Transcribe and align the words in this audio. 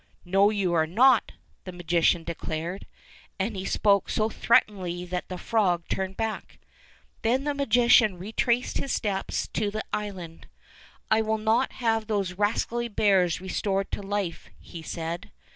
"No, 0.25 0.49
you 0.49 0.73
are 0.73 0.87
not," 0.87 1.33
the 1.63 1.71
magician 1.71 2.23
declared, 2.23 2.87
and 3.37 3.55
he 3.55 3.65
spoke 3.65 4.09
so 4.09 4.29
threateningly 4.31 5.05
that 5.05 5.29
the 5.29 5.37
frog 5.37 5.87
turned 5.89 6.17
back. 6.17 6.57
Then 7.21 7.43
the 7.43 7.53
magician 7.53 8.17
retraced 8.17 8.79
his 8.79 8.91
steps 8.91 9.47
to 9.49 9.69
the 9.69 9.83
island. 9.93 10.47
"I 11.11 11.21
will 11.21 11.37
not 11.37 11.73
have 11.73 12.07
those 12.07 12.33
rascally 12.33 12.87
bears 12.87 13.39
restored 13.39 13.91
to 13.91 14.01
life," 14.01 14.49
he 14.57 14.81
said. 14.81 15.29